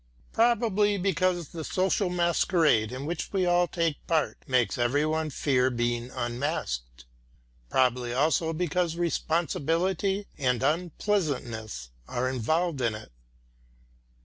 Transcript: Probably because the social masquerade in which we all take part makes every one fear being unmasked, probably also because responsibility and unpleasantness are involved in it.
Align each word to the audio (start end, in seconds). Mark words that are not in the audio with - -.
Probably 0.33 0.97
because 0.97 1.49
the 1.49 1.63
social 1.63 2.09
masquerade 2.09 2.91
in 2.91 3.05
which 3.05 3.31
we 3.31 3.45
all 3.45 3.67
take 3.67 3.97
part 4.07 4.39
makes 4.47 4.79
every 4.79 5.05
one 5.05 5.29
fear 5.29 5.69
being 5.69 6.09
unmasked, 6.15 7.05
probably 7.69 8.11
also 8.11 8.51
because 8.51 8.95
responsibility 8.95 10.25
and 10.39 10.63
unpleasantness 10.63 11.91
are 12.07 12.27
involved 12.27 12.81
in 12.81 12.95
it. 12.95 13.11